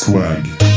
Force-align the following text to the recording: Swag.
Swag. 0.00 0.69